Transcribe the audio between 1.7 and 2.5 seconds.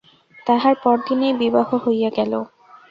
হইয়া গেল।